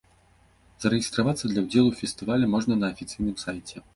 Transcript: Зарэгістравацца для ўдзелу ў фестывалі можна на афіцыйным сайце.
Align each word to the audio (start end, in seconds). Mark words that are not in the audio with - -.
Зарэгістравацца 0.85 1.45
для 1.51 1.61
ўдзелу 1.65 1.89
ў 1.91 1.95
фестывалі 2.01 2.51
можна 2.57 2.81
на 2.81 2.91
афіцыйным 2.95 3.37
сайце. 3.45 3.75